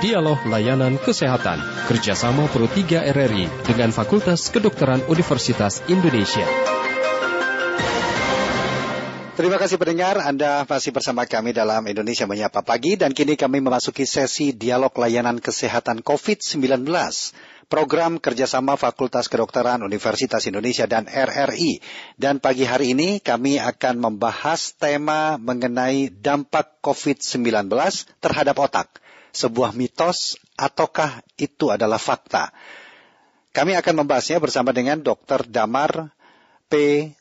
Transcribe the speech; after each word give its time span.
Dialog 0.00 0.48
Layanan 0.48 0.96
Kesehatan 0.96 1.60
kerjasama 1.84 2.48
Pro 2.48 2.64
3 2.64 3.12
RRI 3.12 3.68
dengan 3.68 3.92
Fakultas 3.92 4.48
Kedokteran 4.48 5.04
Universitas 5.12 5.84
Indonesia. 5.92 6.48
Terima 9.36 9.60
kasih 9.60 9.76
pendengar, 9.76 10.16
Anda 10.24 10.64
masih 10.64 10.96
bersama 10.96 11.28
kami 11.28 11.52
dalam 11.52 11.84
Indonesia 11.84 12.24
Menyapa 12.24 12.64
Pagi 12.64 12.96
dan 12.96 13.12
kini 13.12 13.36
kami 13.36 13.60
memasuki 13.60 14.08
sesi 14.08 14.56
Dialog 14.56 14.96
Layanan 14.96 15.36
Kesehatan 15.36 16.00
COVID-19 16.00 16.88
program 17.68 18.16
kerjasama 18.16 18.80
Fakultas 18.80 19.28
Kedokteran 19.28 19.84
Universitas 19.84 20.48
Indonesia 20.48 20.88
dan 20.88 21.12
RRI. 21.12 21.76
Dan 22.16 22.40
pagi 22.40 22.64
hari 22.64 22.96
ini 22.96 23.20
kami 23.20 23.60
akan 23.60 24.00
membahas 24.00 24.72
tema 24.80 25.36
mengenai 25.36 26.08
dampak 26.08 26.80
COVID-19 26.80 27.68
terhadap 28.24 28.56
otak. 28.56 28.88
Sebuah 29.30 29.74
mitos 29.74 30.38
ataukah 30.58 31.22
itu 31.38 31.70
adalah 31.70 31.98
fakta? 31.98 32.50
Kami 33.50 33.74
akan 33.74 34.06
membahasnya 34.06 34.38
bersama 34.38 34.70
dengan 34.70 35.02
Dr. 35.02 35.46
Damar 35.46 36.14
P. 36.70 36.74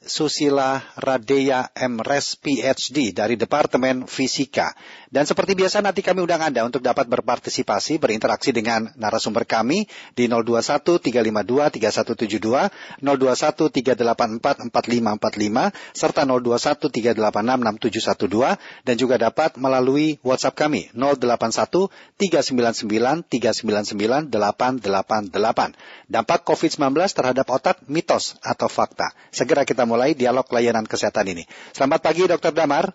Susila 0.06 0.78
Radeya 0.94 1.74
MRes 1.74 2.38
PhD 2.38 3.18
dari 3.18 3.34
Departemen 3.34 4.06
Fisika. 4.06 4.78
Dan 5.10 5.26
seperti 5.26 5.58
biasa 5.58 5.82
nanti 5.82 6.06
kami 6.06 6.22
undang 6.22 6.38
Anda 6.38 6.62
untuk 6.62 6.86
dapat 6.86 7.10
berpartisipasi, 7.10 7.98
berinteraksi 7.98 8.54
dengan 8.54 8.94
narasumber 8.94 9.50
kami 9.50 9.90
di 10.14 10.30
021 10.30 11.02
352 11.02 11.82
3172, 11.82 12.70
021 13.02 13.74
384 13.74 14.70
4545, 14.70 15.98
serta 15.98 16.22
021 16.30 17.18
386 17.18 18.22
6712, 18.22 18.86
dan 18.86 18.96
juga 19.02 19.18
dapat 19.18 19.58
melalui 19.58 20.22
WhatsApp 20.22 20.70
kami 20.70 20.94
081 20.94 21.90
399 22.22 23.26
399 23.26 24.30
888. 24.30 25.74
Dampak 26.06 26.46
COVID-19 26.46 26.86
terhadap 27.18 27.50
otak, 27.50 27.82
mitos 27.90 28.38
atau 28.46 28.70
fakta. 28.70 29.10
Segera 29.40 29.64
kita 29.64 29.88
mulai 29.88 30.12
dialog 30.20 30.44
layanan 30.52 30.84
kesehatan 30.84 31.32
ini. 31.32 31.48
Selamat 31.72 32.04
pagi 32.04 32.28
Dokter 32.28 32.52
Damar. 32.52 32.92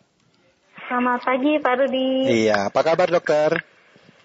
Selamat 0.85 1.25
pagi 1.25 1.57
Pak 1.57 1.75
Rudi. 1.81 2.11
Iya, 2.45 2.69
apa 2.69 2.85
kabar 2.85 3.09
dokter? 3.09 3.65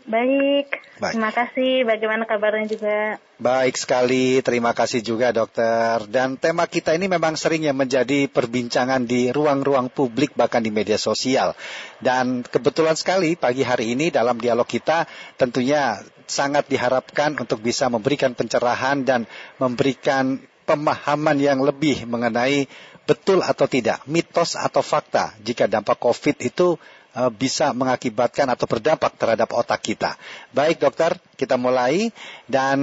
Baik. 0.03 0.67
Baik. 0.99 1.15
Terima 1.15 1.31
kasih. 1.31 1.87
Bagaimana 1.87 2.27
kabarnya 2.27 2.67
juga? 2.67 2.97
Baik 3.39 3.79
sekali. 3.79 4.43
Terima 4.43 4.75
kasih 4.75 4.99
juga 4.99 5.31
dokter. 5.31 6.11
Dan 6.11 6.35
tema 6.35 6.67
kita 6.67 6.91
ini 6.91 7.07
memang 7.07 7.39
sering 7.39 7.63
ya 7.63 7.71
menjadi 7.71 8.27
perbincangan 8.27 9.07
di 9.07 9.31
ruang-ruang 9.31 9.87
publik 9.87 10.35
bahkan 10.35 10.59
di 10.59 10.75
media 10.75 10.99
sosial. 10.99 11.55
Dan 12.03 12.43
kebetulan 12.43 12.99
sekali 12.99 13.39
pagi 13.39 13.63
hari 13.63 13.95
ini 13.95 14.11
dalam 14.11 14.43
dialog 14.43 14.67
kita 14.67 15.07
tentunya 15.39 16.03
sangat 16.27 16.67
diharapkan 16.67 17.39
untuk 17.39 17.63
bisa 17.63 17.87
memberikan 17.87 18.35
pencerahan 18.35 19.07
dan 19.07 19.23
memberikan 19.55 20.43
pemahaman 20.69 21.41
yang 21.41 21.65
lebih 21.65 22.05
mengenai 22.05 22.69
betul 23.09 23.41
atau 23.41 23.65
tidak, 23.65 24.05
mitos 24.05 24.53
atau 24.53 24.85
fakta 24.85 25.33
jika 25.41 25.65
dampak 25.65 25.97
COVID 25.97 26.45
itu 26.45 26.77
uh, 27.17 27.33
bisa 27.33 27.73
mengakibatkan 27.73 28.45
atau 28.53 28.69
berdampak 28.69 29.17
terhadap 29.17 29.49
otak 29.49 29.81
kita. 29.81 30.13
Baik 30.53 30.77
dokter, 30.77 31.17
kita 31.33 31.57
mulai 31.57 32.13
dan 32.45 32.77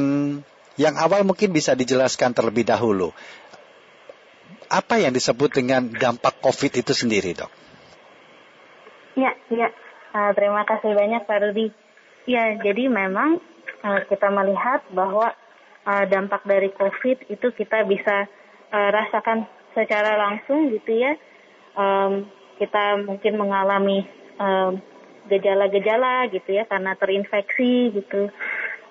yang 0.74 0.98
awal 0.98 1.22
mungkin 1.22 1.54
bisa 1.54 1.78
dijelaskan 1.78 2.34
terlebih 2.34 2.66
dahulu. 2.66 3.14
Apa 4.66 4.98
yang 4.98 5.14
disebut 5.14 5.54
dengan 5.54 5.86
dampak 5.86 6.42
COVID 6.42 6.82
itu 6.82 6.90
sendiri, 6.90 7.38
dok? 7.38 7.54
Ya, 9.14 9.30
ya. 9.46 9.70
Uh, 10.10 10.34
terima 10.34 10.66
kasih 10.66 10.90
banyak 10.90 11.22
Pak 11.22 11.38
Rudi. 11.38 11.70
Ya, 12.26 12.58
jadi 12.58 12.90
memang 12.90 13.38
uh, 13.86 14.00
kita 14.10 14.26
melihat 14.34 14.82
bahwa 14.90 15.30
uh, 15.86 16.04
dampak 16.10 16.42
dari 16.42 16.74
COVID 16.74 17.30
itu 17.30 17.48
kita 17.54 17.86
bisa 17.86 18.26
uh, 18.74 18.88
rasakan 18.90 19.46
secara 19.72 20.18
langsung 20.18 20.68
gitu 20.74 20.92
ya. 20.92 21.14
Um, 21.78 22.26
kita 22.56 23.04
mungkin 23.04 23.36
mengalami 23.36 24.08
gejala-gejala 25.28 26.28
um, 26.28 26.32
gitu 26.32 26.56
ya 26.56 26.64
karena 26.68 26.96
terinfeksi 26.96 27.94
gitu. 27.94 28.28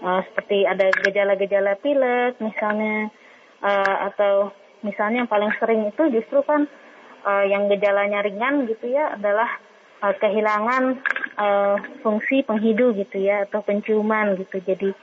Uh, 0.02 0.22
seperti 0.32 0.68
ada 0.70 0.92
gejala-gejala 1.02 1.80
pilek 1.82 2.38
misalnya 2.38 3.10
uh, 3.64 3.96
atau 4.12 4.54
misalnya 4.86 5.26
yang 5.26 5.32
paling 5.32 5.50
sering 5.58 5.90
itu 5.90 6.04
justru 6.14 6.46
kan 6.46 6.70
uh, 7.26 7.46
yang 7.48 7.66
gejalanya 7.72 8.22
ringan 8.22 8.70
gitu 8.70 8.94
ya 8.94 9.18
adalah 9.18 9.50
uh, 10.06 10.14
kehilangan 10.14 11.02
uh, 11.42 11.76
fungsi 12.06 12.46
penghidu 12.46 12.94
gitu 12.94 13.18
ya 13.18 13.50
atau 13.50 13.66
penciuman 13.66 14.38
gitu. 14.38 14.62
Jadi 14.62 14.94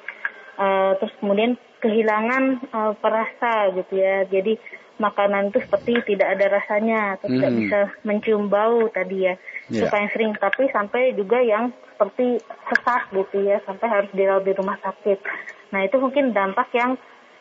uh, 0.58 0.92
terus 0.98 1.14
kemudian 1.20 1.56
kehilangan 1.82 2.44
uh, 2.72 2.92
perasa 2.98 3.72
gitu 3.74 3.98
ya. 3.98 4.24
Jadi 4.26 4.58
makanan 5.00 5.50
itu 5.50 5.58
seperti 5.64 6.14
tidak 6.14 6.38
ada 6.38 6.46
rasanya 6.62 7.18
atau 7.18 7.26
hmm. 7.26 7.34
tidak 7.34 7.52
bisa 7.58 7.78
mencium 8.06 8.46
bau 8.46 8.86
tadi 8.92 9.26
ya. 9.26 9.34
Yeah. 9.72 9.90
Paling 9.90 10.10
sering. 10.14 10.32
Tapi 10.38 10.70
sampai 10.70 11.16
juga 11.18 11.42
yang 11.42 11.74
seperti 11.94 12.38
sesak 12.70 13.10
gitu 13.14 13.46
ya, 13.46 13.58
sampai 13.66 13.86
harus 13.88 14.10
dirawat 14.14 14.44
di 14.46 14.52
rumah 14.54 14.78
sakit. 14.78 15.18
Nah 15.74 15.80
itu 15.82 15.96
mungkin 15.98 16.30
dampak 16.36 16.70
yang 16.76 16.94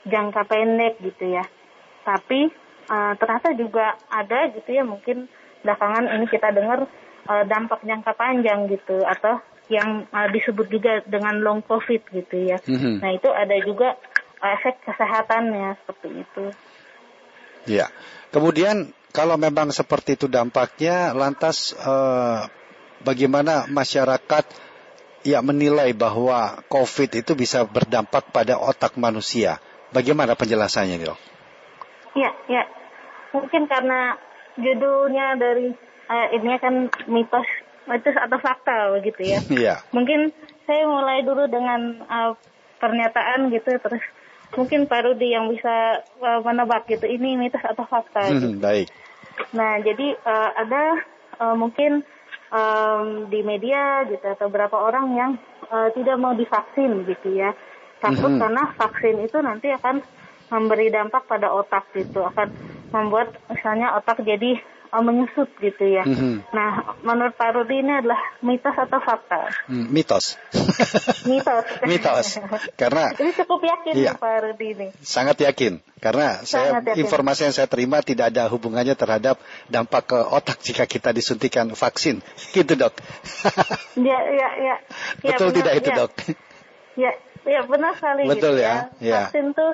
jangka 0.07 0.41
pendek 0.49 0.97
gitu 1.03 1.37
ya. 1.37 1.45
Tapi 2.01 2.49
uh, 2.89 3.13
ternyata 3.19 3.53
juga 3.53 3.93
ada 4.09 4.49
gitu 4.49 4.69
ya 4.73 4.81
mungkin 4.81 5.29
belakangan 5.61 6.09
ini 6.17 6.25
kita 6.25 6.49
dengar 6.49 6.89
uh, 7.29 7.43
dampak 7.45 7.85
jangka 7.85 8.11
panjang 8.17 8.65
gitu 8.71 9.05
atau 9.05 9.37
yang 9.71 10.03
uh, 10.11 10.27
disebut 10.27 10.67
juga 10.67 10.99
dengan 11.07 11.39
long 11.39 11.63
covid 11.63 12.03
gitu 12.11 12.35
ya. 12.43 12.59
Mm-hmm. 12.59 12.95
Nah 12.99 13.11
itu 13.15 13.29
ada 13.31 13.55
juga 13.63 13.95
efek 14.43 14.83
kesehatannya 14.83 15.79
seperti 15.79 16.09
itu. 16.19 16.45
Ya, 17.71 17.87
kemudian 18.35 18.91
kalau 19.15 19.39
memang 19.39 19.71
seperti 19.71 20.19
itu 20.19 20.27
dampaknya, 20.27 21.15
lantas 21.15 21.71
uh, 21.77 22.49
bagaimana 23.05 23.69
masyarakat 23.71 24.45
ya 25.21 25.39
menilai 25.45 25.93
bahwa 25.93 26.65
COVID 26.65 27.21
itu 27.21 27.31
bisa 27.37 27.63
berdampak 27.63 28.33
pada 28.33 28.57
otak 28.57 28.97
manusia? 28.97 29.61
Bagaimana 29.91 30.33
penjelasannya, 30.33 31.03
dok? 31.03 31.19
Ya, 32.15 32.31
ya, 32.47 32.63
mungkin 33.35 33.67
karena 33.67 34.15
judulnya 34.55 35.35
dari 35.39 35.71
uh, 36.11 36.27
ini 36.35 36.55
kan 36.59 36.89
mitos 37.07 37.47
mitos 37.91 38.15
atau 38.15 38.39
fakta 38.39 38.95
begitu 38.95 39.21
ya. 39.27 39.39
Iya. 39.61 39.75
Mungkin 39.91 40.31
saya 40.63 40.87
mulai 40.87 41.21
dulu 41.27 41.45
dengan 41.51 41.99
uh, 42.07 42.31
pernyataan 42.79 43.51
gitu 43.51 43.75
terus 43.77 44.03
mungkin 44.55 44.87
Pak 44.87 45.01
Rudi 45.05 45.35
yang 45.35 45.51
bisa 45.51 46.03
uh, 46.23 46.39
menebak 46.43 46.87
gitu 46.87 47.05
ini 47.05 47.35
mitos 47.35 47.61
atau 47.61 47.83
fakta. 47.83 48.31
Hmm, 48.31 48.39
gitu. 48.39 48.47
Baik. 48.63 48.87
Nah 49.51 49.83
jadi 49.83 50.15
uh, 50.23 50.49
ada 50.55 50.83
uh, 51.43 51.55
mungkin 51.59 52.07
um, 52.51 53.27
di 53.31 53.43
media 53.43 54.07
gitu 54.07 54.23
atau 54.23 54.47
beberapa 54.47 54.79
orang 54.79 55.07
yang 55.15 55.31
uh, 55.71 55.91
tidak 55.95 56.15
mau 56.19 56.35
divaksin 56.35 57.03
gitu 57.07 57.35
ya 57.35 57.55
takut 58.01 58.33
hmm. 58.33 58.41
karena 58.41 58.63
vaksin 58.75 59.15
itu 59.23 59.37
nanti 59.39 59.69
akan 59.71 60.01
memberi 60.51 60.91
dampak 60.91 61.29
pada 61.29 61.53
otak 61.53 61.87
gitu 61.95 62.25
akan 62.25 62.51
membuat 62.91 63.31
misalnya 63.47 63.95
otak 63.95 64.19
jadi 64.25 64.59
menyusut 64.99 65.47
gitu 65.63 65.87
ya. 65.87 66.03
Mm-hmm. 66.03 66.51
Nah, 66.51 66.99
menurut 67.07 67.31
Pak 67.39 67.55
Rudi 67.55 67.79
ini 67.79 67.95
adalah 67.95 68.19
mitos 68.43 68.75
atau 68.75 68.99
fakta? 68.99 69.47
Mm, 69.71 69.87
mitos. 69.87 70.35
mitos. 71.31 71.63
mitos. 71.87 72.27
Karena 72.75 73.15
ini 73.23 73.31
cukup 73.31 73.63
yakin 73.63 73.93
iya, 73.95 74.19
Pak 74.19 74.51
Rudi 74.51 74.67
ini. 74.75 74.87
Sangat 74.99 75.39
yakin. 75.39 75.79
Karena 76.03 76.43
saya 76.43 76.83
yakin. 76.83 77.07
informasi 77.07 77.47
yang 77.47 77.55
saya 77.55 77.71
terima 77.71 78.03
tidak 78.03 78.35
ada 78.35 78.51
hubungannya 78.51 78.91
terhadap 78.99 79.39
dampak 79.71 80.11
ke 80.11 80.19
otak 80.19 80.59
jika 80.59 80.83
kita 80.83 81.15
disuntikan 81.15 81.71
vaksin. 81.71 82.19
Gitu, 82.51 82.75
Dok. 82.75 82.91
ya, 84.11 84.19
ya, 84.27 84.49
ya. 84.59 84.75
Betul 85.23 85.55
ya, 85.55 85.55
tidak 85.55 85.73
itu, 85.79 85.89
Dok? 85.95 86.11
Ya, 86.99 87.11
ya 87.47 87.63
benar 87.63 87.95
sekali 87.95 88.27
Betul 88.27 88.59
gitu 88.59 88.67
ya. 88.67 88.91
ya. 88.99 89.31
Vaksin 89.31 89.55
tuh 89.55 89.71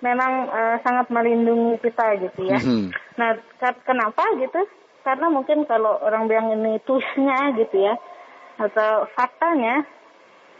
memang 0.00 0.32
uh, 0.48 0.76
sangat 0.84 1.12
melindungi 1.12 1.80
kita 1.80 2.16
gitu 2.28 2.40
ya. 2.48 2.58
Mm-hmm. 2.60 2.86
Nah, 3.20 3.30
kenapa 3.84 4.24
gitu? 4.40 4.60
Karena 5.04 5.32
mungkin 5.32 5.64
kalau 5.64 5.96
orang 6.00 6.28
bilang 6.28 6.52
ini 6.52 6.80
twistnya 6.84 7.56
gitu 7.56 7.76
ya, 7.84 7.96
atau 8.60 9.08
faktanya, 9.16 9.84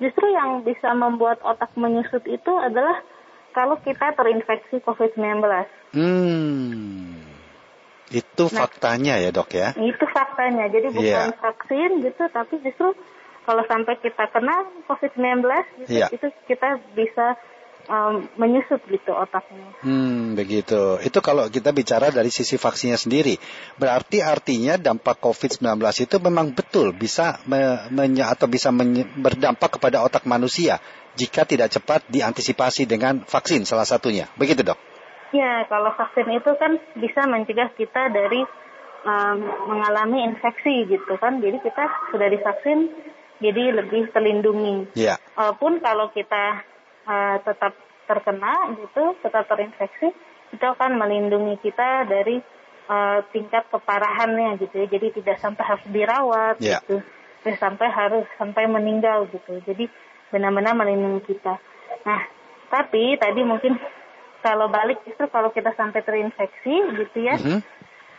justru 0.01 0.33
yang 0.33 0.65
bisa 0.65 0.93
membuat 0.97 1.45
otak 1.45 1.73
menyusut 1.77 2.25
itu 2.25 2.53
adalah 2.57 3.05
kalau 3.53 3.77
kita 3.85 4.17
terinfeksi 4.17 4.81
COVID-19. 4.81 5.45
Hmm. 5.93 7.21
Itu 8.11 8.51
nah, 8.51 8.67
faktanya 8.67 9.21
ya 9.21 9.31
dok 9.31 9.53
ya? 9.55 9.77
Itu 9.77 10.07
faktanya. 10.09 10.67
Jadi 10.73 10.89
bukan 10.91 11.31
yeah. 11.31 11.37
vaksin 11.37 12.03
gitu, 12.03 12.27
tapi 12.33 12.59
justru 12.65 12.97
kalau 13.45 13.63
sampai 13.67 13.99
kita 14.03 14.25
kena 14.31 14.67
COVID-19 14.89 15.47
gitu, 15.85 16.01
yeah. 16.01 16.09
itu 16.11 16.27
kita 16.49 16.81
bisa 16.97 17.37
um, 17.91 18.31
menyusut 18.39 18.79
gitu 18.87 19.11
otaknya. 19.11 19.75
Hmm, 19.83 20.39
begitu. 20.39 21.03
Itu 21.03 21.19
kalau 21.19 21.51
kita 21.51 21.75
bicara 21.75 22.15
dari 22.15 22.31
sisi 22.31 22.55
vaksinnya 22.55 22.97
sendiri. 22.97 23.35
Berarti 23.77 24.23
artinya 24.23 24.79
dampak 24.79 25.19
COVID-19 25.19 25.83
itu 25.83 26.17
memang 26.23 26.55
betul 26.55 26.95
bisa 26.95 27.43
me, 27.51 27.91
menye, 27.91 28.23
atau 28.23 28.47
bisa 28.47 28.71
menye, 28.71 29.05
berdampak 29.19 29.77
kepada 29.77 30.07
otak 30.07 30.25
manusia 30.25 30.79
jika 31.19 31.43
tidak 31.43 31.75
cepat 31.75 32.07
diantisipasi 32.07 32.87
dengan 32.87 33.27
vaksin 33.27 33.67
salah 33.67 33.85
satunya. 33.85 34.31
Begitu, 34.39 34.63
Dok? 34.63 34.79
Ya, 35.35 35.67
kalau 35.67 35.91
vaksin 35.95 36.31
itu 36.31 36.51
kan 36.59 36.79
bisa 36.99 37.27
mencegah 37.27 37.71
kita 37.75 38.11
dari 38.11 38.43
um, 39.07 39.37
mengalami 39.75 40.27
infeksi 40.31 40.87
gitu 40.87 41.19
kan. 41.19 41.43
Jadi 41.43 41.59
kita 41.63 41.85
sudah 42.15 42.29
divaksin 42.31 42.91
jadi 43.41 43.83
lebih 43.83 44.13
terlindungi. 44.13 44.95
Ya. 44.95 45.17
Walaupun 45.35 45.81
kalau 45.81 46.13
kita 46.13 46.70
uh, 47.07 47.37
tetap 47.45 47.73
terkena 48.05 48.75
gitu, 48.75 49.15
tetap 49.23 49.47
terinfeksi, 49.47 50.11
itu 50.51 50.65
akan 50.67 50.99
melindungi 50.99 51.63
kita 51.63 52.11
dari 52.11 52.43
uh, 52.91 53.23
tingkat 53.31 53.71
keparahannya 53.71 54.59
gitu 54.59 54.75
ya. 54.83 54.87
Jadi 54.91 55.23
tidak 55.23 55.39
sampai 55.39 55.63
harus 55.63 55.87
dirawat 55.87 56.57
Ya. 56.59 56.83
gitu, 56.83 57.01
tidak 57.45 57.59
sampai 57.63 57.87
harus 57.87 58.27
sampai 58.35 58.67
meninggal 58.67 59.31
gitu. 59.31 59.63
Jadi 59.63 59.87
benar-benar 60.35 60.75
melindungi 60.75 61.23
kita. 61.31 61.59
Nah, 62.07 62.21
tapi 62.71 63.15
tadi 63.19 63.43
mungkin 63.47 63.79
kalau 64.43 64.73
balik 64.73 65.05
justru 65.07 65.29
kalau 65.29 65.53
kita 65.55 65.71
sampai 65.77 66.01
terinfeksi 66.03 66.75
gitu 66.97 67.19
ya, 67.23 67.37
Mhm. 67.39 67.61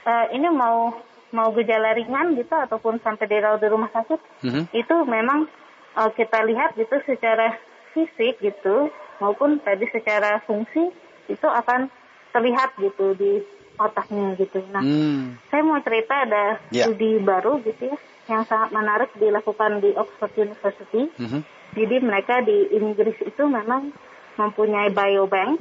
uh, 0.05 0.25
ini 0.31 0.47
mau 0.53 0.95
mau 1.31 1.47
gejala 1.55 1.95
ringan 1.95 2.35
gitu 2.35 2.51
ataupun 2.51 2.99
sampai 2.99 3.23
dirawat 3.23 3.63
di 3.63 3.67
rumah 3.71 3.87
sakit 3.95 4.19
Mhm. 4.43 4.63
itu 4.75 4.95
memang 5.07 5.47
uh, 5.95 6.11
kita 6.11 6.43
lihat 6.43 6.75
gitu 6.75 6.99
secara 7.07 7.55
fisik 7.93 8.39
gitu 8.39 8.89
maupun 9.19 9.59
tadi 9.61 9.85
secara 9.91 10.41
fungsi 10.43 10.89
itu 11.29 11.47
akan 11.47 11.87
terlihat 12.31 12.75
gitu 12.79 13.13
di 13.15 13.43
otaknya 13.77 14.35
gitu. 14.37 14.61
Nah, 14.71 14.83
Hmm. 14.83 15.35
saya 15.49 15.61
mau 15.65 15.79
cerita 15.81 16.25
ada 16.25 16.59
Ya. 16.69 16.87
studi 16.87 17.17
baru 17.19 17.59
gitu 17.65 17.91
ya 17.91 17.97
yang 18.29 18.43
sangat 18.45 18.69
menarik 18.71 19.09
dilakukan 19.17 19.81
di 19.81 19.91
Oxford 19.97 20.33
University. 20.37 21.09
Mhm. 21.17 21.41
Jadi 21.75 21.95
mereka 22.03 22.43
di 22.43 22.71
Inggris 22.75 23.17
itu 23.23 23.43
memang 23.47 23.91
mempunyai 24.37 24.91
biobank. 24.91 25.59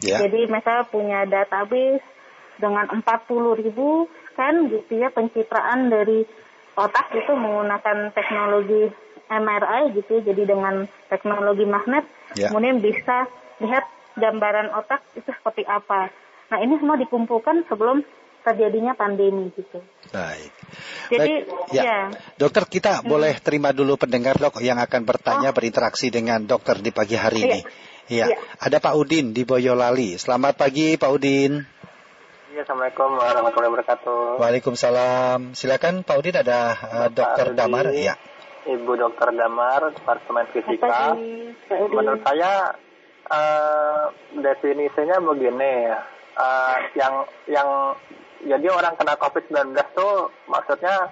Ya. 0.00 0.22
Jadi 0.22 0.46
mereka 0.46 0.86
punya 0.88 1.26
database 1.26 2.04
dengan 2.56 2.86
40 2.90 3.54
ribu 3.58 4.06
scan 4.32 4.70
gitu 4.70 4.92
ya 4.98 5.10
pencitraan 5.10 5.90
dari 5.90 6.22
otak 6.78 7.10
itu 7.10 7.32
menggunakan 7.34 8.14
teknologi 8.14 8.86
MRI 9.28 9.94
gitu 9.94 10.20
ya. 10.20 10.32
Jadi 10.32 10.42
dengan 10.44 10.74
teknologi 11.08 11.64
magnet 11.64 12.04
Ya. 12.36 12.52
kemudian 12.52 12.80
bisa 12.80 13.24
lihat 13.60 13.88
gambaran 14.16 14.68
otak 14.74 15.00
itu 15.16 15.30
seperti 15.30 15.64
apa. 15.64 16.12
Nah 16.48 16.58
ini 16.60 16.76
semua 16.76 16.96
dikumpulkan 16.96 17.64
sebelum 17.68 18.04
terjadinya 18.44 18.96
pandemi 18.96 19.52
gitu. 19.52 19.80
Baik. 20.08 20.52
Jadi 21.12 21.32
Baik, 21.44 21.72
ya, 21.76 22.08
Dokter, 22.40 22.64
kita 22.64 23.04
boleh 23.04 23.36
terima 23.44 23.76
dulu 23.76 24.00
pendengar 24.00 24.40
dok 24.40 24.60
yang 24.64 24.80
akan 24.80 25.04
bertanya 25.04 25.52
Oh. 25.52 25.56
berinteraksi 25.56 26.08
dengan 26.08 26.44
dokter 26.44 26.80
di 26.80 26.88
pagi 26.88 27.16
hari 27.18 27.44
Iya. 27.44 27.48
ini. 27.48 27.60
Iya. 28.08 28.24
Iya. 28.32 28.36
Ada 28.56 28.80
Pak 28.80 28.94
Udin 28.96 29.36
di 29.36 29.44
Boyolali. 29.44 30.16
Selamat 30.16 30.56
pagi 30.56 30.96
Pak 30.96 31.10
Udin. 31.12 31.60
Iya, 32.48 32.64
Assalamualaikum 32.64 33.08
warahmatullahi 33.20 33.70
wabarakatuh. 33.76 34.40
Waalaikumsalam. 34.40 35.52
Silakan 35.52 36.00
Pak 36.02 36.16
Udin 36.16 36.36
ada 36.40 36.72
uh, 36.72 37.08
Bapak 37.12 37.12
Dokter. 37.12 37.46
Damar. 37.52 37.92
Iya. 37.92 38.16
Ibu 38.68 38.92
Dokter 38.94 39.32
Damar, 39.32 39.88
Departemen 39.90 40.46
Fisika. 40.52 41.16
Menurut 41.88 42.20
saya 42.20 42.76
eh, 43.28 44.02
definisinya 44.36 45.16
begini 45.20 45.72
ya. 45.88 45.98
Eh, 46.38 46.76
yang 46.94 47.14
yang 47.48 47.68
jadi 48.38 48.70
orang 48.70 48.94
kena 48.94 49.18
COVID-19 49.18 49.74
tuh 49.92 50.30
maksudnya 50.46 51.10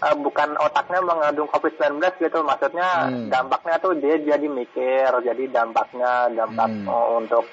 eh, 0.00 0.16
bukan 0.16 0.56
otaknya 0.56 1.00
mengandung 1.02 1.46
COVID-19 1.46 1.98
gitu. 2.18 2.38
Maksudnya 2.40 2.88
Hmm. 3.06 3.28
dampaknya 3.28 3.76
tuh 3.78 3.94
dia 3.94 4.16
jadi 4.16 4.46
mikir, 4.46 5.10
jadi 5.22 5.44
dampaknya 5.50 6.30
dampak 6.32 6.70
Hmm. 6.70 7.18
untuk 7.18 7.44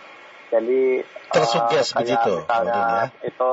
jadi 0.49 1.01
eh, 1.01 1.29
Tersugest 1.29 1.93
kayak 1.93 2.01
begitu, 2.01 2.33
misalnya 2.41 2.73
Udin, 2.73 2.89
ya. 2.89 3.05
itu 3.29 3.51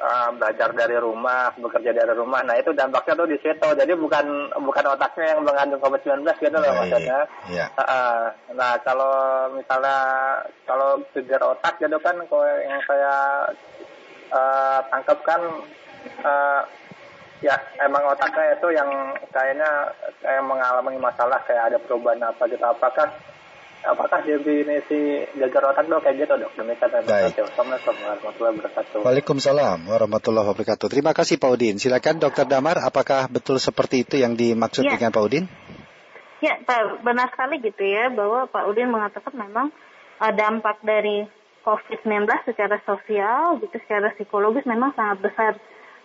eh, 0.00 0.28
belajar 0.34 0.72
dari 0.72 0.96
rumah, 0.96 1.52
bekerja 1.60 1.92
dari 1.92 2.12
rumah. 2.16 2.40
Nah 2.40 2.56
itu 2.56 2.72
dampaknya 2.72 3.14
tuh 3.20 3.28
di 3.28 3.38
situ. 3.38 3.68
Jadi 3.76 3.92
bukan 3.94 4.56
bukan 4.64 4.84
otaknya 4.96 5.36
yang 5.36 5.40
mengandung 5.44 5.80
COVID-19 5.84 6.24
gitu 6.40 6.56
loh 6.56 6.72
Baik. 6.72 6.78
maksudnya. 6.80 7.20
Iya. 7.52 7.66
Heeh. 7.76 8.20
nah 8.56 8.72
kalau 8.82 9.14
misalnya 9.54 9.98
kalau 10.64 10.98
gejar 11.14 11.40
otak 11.44 11.78
gitu 11.78 11.96
kan 12.00 12.16
kalau 12.26 12.46
yang 12.64 12.80
saya 12.88 13.14
eh, 14.32 14.78
tangkap 14.88 15.18
kan 15.22 15.40
eh, 16.00 16.62
ya 17.40 17.56
emang 17.80 18.04
otaknya 18.04 18.52
itu 18.56 18.68
yang 18.76 18.88
kayaknya 19.32 19.68
kayak 20.20 20.44
mengalami 20.44 21.00
masalah 21.00 21.40
kayak 21.48 21.72
ada 21.72 21.78
perubahan 21.80 22.20
apa 22.24 22.44
gitu. 22.48 22.64
Apakah 22.64 23.08
apakah 23.84 24.20
definisi 24.24 25.24
gejar 25.36 25.62
otak 25.72 25.88
dok 25.88 26.00
kayak 26.04 26.16
gitu 26.24 26.34
dok? 26.36 26.52
Demikian. 26.56 26.90
Assalamualaikum 26.90 27.94
warahmatullahi 27.96 28.54
wabarakatuh. 28.60 28.98
Waalaikumsalam 29.04 29.78
warahmatullahi 29.88 30.46
wabarakatuh. 30.52 30.86
Terima 30.92 31.12
kasih 31.16 31.40
Pak 31.40 31.50
Udin. 31.50 31.76
Silakan 31.80 32.20
Dokter 32.20 32.44
Damar, 32.44 32.80
apakah 32.84 33.28
betul 33.32 33.56
seperti 33.56 34.04
itu 34.04 34.20
yang 34.20 34.36
dimaksud 34.36 34.84
Iya. 34.84 35.00
dengan 35.00 35.10
Pak 35.16 35.22
Udin? 35.24 35.44
Ya, 36.40 36.56
Pak, 36.64 37.04
benar 37.04 37.28
sekali 37.32 37.60
gitu 37.60 37.84
ya 37.84 38.08
bahwa 38.08 38.48
Pak 38.48 38.64
Udin 38.68 38.88
mengatakan 38.88 39.36
memang 39.36 39.68
uh, 40.20 40.32
dampak 40.32 40.80
dari 40.80 41.28
COVID-19 41.60 42.24
secara 42.48 42.80
sosial 42.88 43.60
gitu, 43.60 43.76
secara 43.84 44.16
psikologis 44.16 44.64
memang 44.64 44.96
sangat 44.96 45.20
besar 45.20 45.52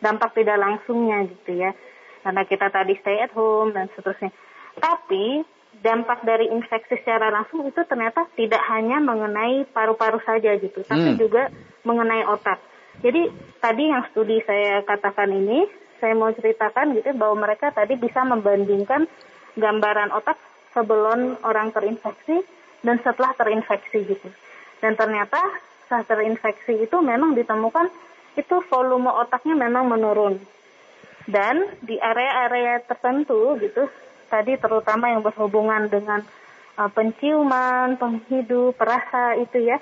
dampak 0.04 0.36
tidak 0.36 0.60
langsungnya 0.60 1.24
gitu 1.32 1.56
ya. 1.56 1.72
Karena 2.20 2.44
kita 2.44 2.68
tadi 2.68 3.00
stay 3.00 3.24
at 3.24 3.32
home 3.32 3.72
dan 3.72 3.88
seterusnya. 3.96 4.36
Tapi 4.76 5.55
dampak 5.84 6.24
dari 6.24 6.48
infeksi 6.52 7.00
secara 7.02 7.32
langsung 7.32 7.66
itu 7.68 7.82
ternyata 7.84 8.28
tidak 8.36 8.64
hanya 8.72 9.02
mengenai 9.04 9.68
paru-paru 9.70 10.22
saja 10.24 10.56
gitu, 10.56 10.84
tapi 10.88 11.16
Hmm. 11.16 11.20
juga 11.20 11.44
mengenai 11.84 12.24
otak. 12.28 12.60
Jadi 13.04 13.28
tadi 13.60 13.84
yang 13.92 14.08
studi 14.12 14.40
saya 14.48 14.82
katakan 14.88 15.30
ini, 15.30 15.68
saya 16.00 16.16
mau 16.16 16.32
ceritakan 16.32 16.96
gitu 16.96 17.12
bahwa 17.16 17.48
mereka 17.48 17.72
tadi 17.72 18.00
bisa 18.00 18.24
membandingkan 18.24 19.08
gambaran 19.56 20.12
otak 20.16 20.40
sebelum 20.76 21.40
orang 21.44 21.72
terinfeksi 21.72 22.44
dan 22.84 23.00
setelah 23.00 23.32
terinfeksi 23.36 24.04
gitu. 24.04 24.30
Dan 24.84 25.00
ternyata 25.00 25.40
saat 25.88 26.06
terinfeksi 26.06 26.84
itu 26.84 26.98
memang 27.00 27.34
ditemukan 27.34 27.88
itu 28.36 28.56
volume 28.68 29.12
otaknya 29.12 29.56
memang 29.56 29.88
menurun. 29.88 30.36
Dan 31.26 31.80
di 31.82 31.98
area-area 31.98 32.86
tertentu 32.86 33.58
gitu, 33.58 33.90
tadi 34.28 34.58
terutama 34.60 35.12
yang 35.12 35.22
berhubungan 35.22 35.88
dengan 35.88 36.22
uh, 36.78 36.90
penciuman, 36.92 37.96
penghidup, 37.96 38.76
perasa 38.76 39.38
itu 39.40 39.66
ya, 39.66 39.78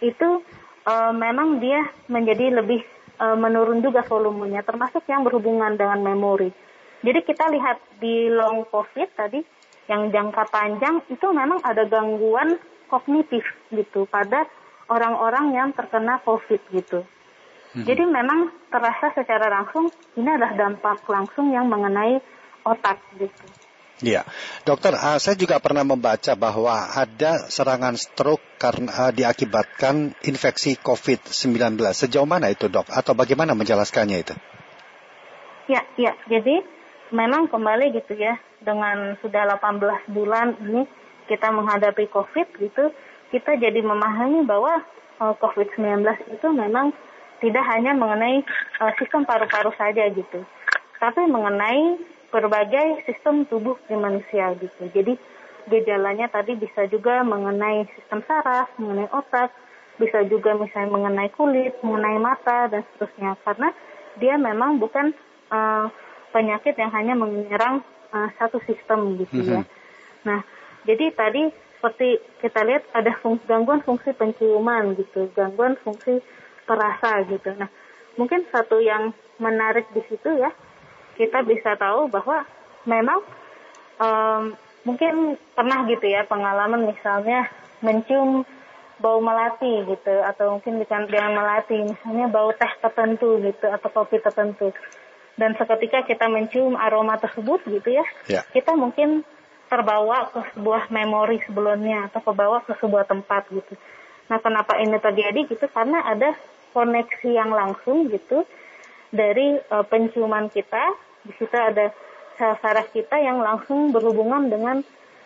itu 0.00 0.42
uh, 0.86 1.12
memang 1.12 1.58
dia 1.58 1.86
menjadi 2.08 2.62
lebih 2.62 2.82
uh, 3.20 3.36
menurun 3.36 3.82
juga 3.84 4.06
volumenya, 4.06 4.64
termasuk 4.64 5.04
yang 5.10 5.22
berhubungan 5.22 5.74
dengan 5.76 6.00
memori. 6.02 6.50
Jadi 6.98 7.20
kita 7.22 7.46
lihat 7.50 7.78
di 8.02 8.26
long 8.30 8.66
COVID 8.66 9.08
tadi, 9.14 9.40
yang 9.88 10.12
jangka 10.12 10.52
panjang 10.52 11.00
itu 11.08 11.26
memang 11.32 11.64
ada 11.64 11.88
gangguan 11.88 12.60
kognitif 12.92 13.44
gitu 13.72 14.04
pada 14.04 14.44
orang-orang 14.88 15.56
yang 15.56 15.68
terkena 15.72 16.20
COVID 16.24 16.60
gitu. 16.72 17.04
Jadi 17.76 18.00
memang 18.08 18.48
terasa 18.72 19.12
secara 19.12 19.52
langsung 19.52 19.92
ini 20.16 20.24
adalah 20.24 20.56
dampak 20.56 21.04
langsung 21.04 21.52
yang 21.52 21.68
mengenai 21.68 22.16
otak 22.64 22.96
gitu. 23.20 23.44
Iya, 23.98 24.22
dokter, 24.62 24.94
ah, 24.94 25.18
saya 25.18 25.34
juga 25.34 25.58
pernah 25.58 25.82
membaca 25.82 26.38
bahwa 26.38 26.70
ada 26.94 27.50
serangan 27.50 27.98
stroke 27.98 28.42
karena 28.54 28.90
ah, 28.94 29.10
diakibatkan 29.10 30.14
infeksi 30.22 30.78
COVID-19. 30.78 31.82
Sejauh 31.90 32.22
mana 32.22 32.46
itu 32.46 32.70
dok? 32.70 32.86
Atau 32.94 33.18
bagaimana 33.18 33.58
menjelaskannya 33.58 34.18
itu? 34.22 34.34
Ya, 35.66 35.82
ya. 35.98 36.14
Jadi 36.30 36.62
memang 37.10 37.50
kembali 37.50 37.90
gitu 37.98 38.14
ya 38.14 38.38
dengan 38.62 39.18
sudah 39.18 39.58
18 39.58 40.14
bulan 40.14 40.54
ini 40.62 40.86
kita 41.26 41.50
menghadapi 41.50 42.06
COVID 42.08 42.46
gitu, 42.54 42.94
kita 43.34 43.58
jadi 43.58 43.82
memahami 43.82 44.46
bahwa 44.46 44.80
uh, 45.20 45.34
COVID-19 45.42 46.06
itu 46.38 46.48
memang 46.54 46.94
tidak 47.42 47.64
hanya 47.68 47.92
mengenai 47.98 48.46
uh, 48.80 48.92
sistem 48.96 49.28
paru-paru 49.28 49.70
saja 49.76 50.08
gitu, 50.08 50.42
tapi 50.96 51.22
mengenai 51.28 52.00
berbagai 52.28 53.08
sistem 53.08 53.48
tubuh 53.48 53.80
di 53.88 53.96
manusia 53.96 54.52
gitu. 54.60 54.88
Jadi 54.92 55.16
gejalanya 55.68 56.28
tadi 56.32 56.56
bisa 56.56 56.88
juga 56.88 57.24
mengenai 57.24 57.88
sistem 57.96 58.24
saraf, 58.24 58.72
mengenai 58.80 59.08
otak, 59.12 59.52
bisa 60.00 60.24
juga 60.28 60.56
misalnya 60.56 60.92
mengenai 60.92 61.30
kulit, 61.32 61.76
mengenai 61.84 62.18
mata 62.20 62.68
dan 62.68 62.84
seterusnya. 62.92 63.36
Karena 63.44 63.68
dia 64.20 64.34
memang 64.36 64.80
bukan 64.80 65.12
uh, 65.52 65.88
penyakit 66.32 66.76
yang 66.76 66.92
hanya 66.92 67.14
menyerang 67.16 67.80
uh, 68.12 68.28
satu 68.36 68.60
sistem 68.64 69.16
gitu 69.20 69.44
ya. 69.44 69.62
Nah, 70.24 70.44
jadi 70.84 71.12
tadi 71.12 71.48
seperti 71.78 72.18
kita 72.42 72.60
lihat 72.66 72.82
ada 72.90 73.14
fungsi, 73.22 73.44
gangguan 73.46 73.80
fungsi 73.86 74.10
penciuman 74.12 74.98
gitu, 74.98 75.30
gangguan 75.32 75.78
fungsi 75.80 76.20
perasa 76.66 77.22
gitu. 77.24 77.54
Nah, 77.54 77.70
mungkin 78.18 78.44
satu 78.50 78.82
yang 78.82 79.14
menarik 79.38 79.86
di 79.94 80.02
situ 80.10 80.26
ya, 80.36 80.50
kita 81.18 81.42
bisa 81.42 81.74
tahu 81.74 82.06
bahwa 82.06 82.46
memang 82.86 83.20
um, 83.98 84.54
mungkin 84.86 85.34
pernah 85.58 85.84
gitu 85.90 86.06
ya 86.06 86.22
pengalaman 86.24 86.86
misalnya 86.86 87.50
mencium 87.82 88.46
bau 88.98 89.18
melati 89.22 89.86
gitu 89.86 90.14
atau 90.22 90.58
mungkin 90.58 90.82
dengan, 90.82 91.06
dengan 91.06 91.32
melati 91.38 91.76
misalnya 91.82 92.26
bau 92.30 92.50
teh 92.54 92.72
tertentu 92.82 93.38
gitu 93.42 93.66
atau 93.66 93.88
kopi 93.90 94.18
tertentu 94.22 94.70
dan 95.38 95.54
seketika 95.54 96.02
kita 96.02 96.26
mencium 96.26 96.74
aroma 96.74 97.14
tersebut 97.14 97.62
gitu 97.70 97.94
ya, 97.94 98.06
ya. 98.26 98.42
kita 98.50 98.74
mungkin 98.74 99.22
terbawa 99.70 100.34
ke 100.34 100.40
sebuah 100.58 100.90
memori 100.90 101.38
sebelumnya 101.46 102.10
atau 102.10 102.20
kebawa 102.26 102.66
ke 102.66 102.74
sebuah 102.82 103.06
tempat 103.06 103.46
gitu. 103.54 103.78
Nah, 104.28 104.42
kenapa 104.42 104.76
ini 104.82 104.98
terjadi 104.98 105.46
gitu? 105.46 105.70
Karena 105.70 106.02
ada 106.04 106.34
koneksi 106.74 107.30
yang 107.30 107.54
langsung 107.54 108.10
gitu 108.10 108.42
dari 109.14 109.56
uh, 109.70 109.86
penciuman 109.86 110.50
kita. 110.50 111.06
Di 111.24 111.32
situ 111.36 111.56
ada 111.56 111.90
sel 112.38 112.54
saraf 112.62 112.94
kita 112.94 113.18
yang 113.18 113.42
langsung 113.42 113.90
berhubungan 113.90 114.46
dengan 114.46 114.82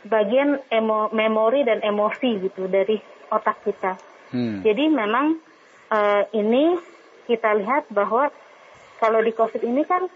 bagian 0.08 0.58
emo, 0.72 1.12
memori 1.12 1.62
dan 1.62 1.84
emosi 1.84 2.48
gitu 2.48 2.66
dari 2.66 2.98
otak 3.30 3.62
kita. 3.62 4.00
Hmm. 4.32 4.64
Jadi 4.64 4.88
memang 4.88 5.36
uh, 5.92 6.22
ini 6.32 6.80
kita 7.28 7.54
lihat 7.54 7.86
bahwa 7.92 8.32
kalau 8.98 9.20
di 9.20 9.30
COVID 9.34 9.62
ini 9.62 9.82
kan 9.86 10.08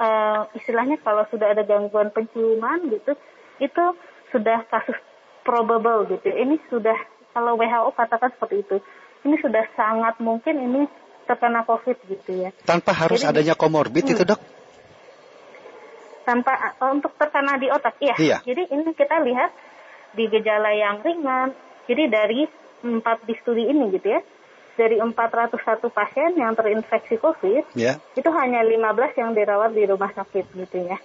uh, 0.00 0.48
istilahnya 0.56 1.00
kalau 1.02 1.26
sudah 1.28 1.52
ada 1.52 1.66
gangguan 1.66 2.14
penciuman 2.14 2.88
gitu, 2.88 3.18
itu 3.60 3.84
sudah 4.32 4.64
kasus 4.70 4.96
probable 5.44 6.08
gitu. 6.08 6.30
Ini 6.30 6.56
sudah 6.70 6.96
kalau 7.34 7.58
WHO 7.58 7.90
katakan 7.92 8.30
seperti 8.32 8.56
itu. 8.62 8.76
Ini 9.24 9.36
sudah 9.40 9.64
sangat 9.72 10.20
mungkin 10.20 10.54
ini 10.60 10.82
terkena 11.24 11.64
COVID 11.64 11.96
gitu 12.08 12.30
ya. 12.44 12.50
Tanpa 12.68 12.92
harus 12.92 13.24
Jadi, 13.24 13.30
adanya 13.32 13.54
komorbid 13.56 14.04
hmm, 14.04 14.12
itu 14.12 14.22
dok? 14.28 14.40
Tanpa 16.24 16.72
untuk 16.88 17.12
terkena 17.20 17.60
di 17.60 17.68
otak, 17.68 18.00
iya. 18.00 18.16
iya. 18.16 18.36
Jadi 18.40 18.72
ini 18.72 18.90
kita 18.96 19.20
lihat 19.20 19.52
di 20.16 20.24
gejala 20.32 20.72
yang 20.72 21.04
ringan. 21.04 21.52
Jadi 21.84 22.02
dari 22.08 22.40
empat 22.84 23.28
di 23.28 23.36
studi 23.40 23.68
ini 23.68 23.92
gitu 23.92 24.08
ya, 24.08 24.20
dari 24.76 24.96
401 24.98 25.84
pasien 25.92 26.32
yang 26.36 26.56
terinfeksi 26.56 27.20
COVID, 27.20 27.76
yeah. 27.76 28.00
itu 28.16 28.28
hanya 28.32 28.64
15 28.64 29.20
yang 29.20 29.30
dirawat 29.36 29.70
di 29.76 29.84
rumah 29.84 30.10
sakit 30.16 30.44
gitu 30.56 30.78
ya. 30.84 30.98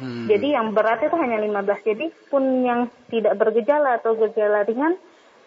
Hmm. 0.00 0.26
Jadi 0.30 0.56
yang 0.56 0.72
berat 0.72 1.04
itu 1.04 1.12
hanya 1.18 1.36
15. 1.42 1.88
Jadi 1.90 2.06
pun 2.32 2.42
yang 2.64 2.88
tidak 3.12 3.36
bergejala 3.36 4.00
atau 4.00 4.16
gejala 4.16 4.64
ringan, 4.64 4.96